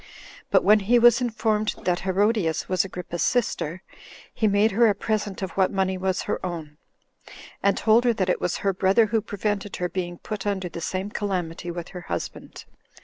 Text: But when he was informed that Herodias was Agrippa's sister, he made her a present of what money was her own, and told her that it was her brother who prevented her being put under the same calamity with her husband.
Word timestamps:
But 0.49 0.63
when 0.63 0.79
he 0.79 0.97
was 0.97 1.21
informed 1.21 1.75
that 1.83 1.99
Herodias 1.99 2.67
was 2.67 2.83
Agrippa's 2.83 3.21
sister, 3.21 3.83
he 4.33 4.47
made 4.47 4.71
her 4.71 4.87
a 4.87 4.95
present 4.95 5.43
of 5.43 5.51
what 5.51 5.71
money 5.71 5.95
was 5.95 6.23
her 6.23 6.43
own, 6.43 6.79
and 7.61 7.77
told 7.77 8.05
her 8.05 8.13
that 8.13 8.27
it 8.27 8.41
was 8.41 8.57
her 8.65 8.73
brother 8.73 9.05
who 9.05 9.21
prevented 9.21 9.75
her 9.75 9.89
being 9.89 10.17
put 10.17 10.47
under 10.47 10.69
the 10.69 10.81
same 10.81 11.11
calamity 11.11 11.69
with 11.69 11.89
her 11.89 12.01
husband. 12.01 12.65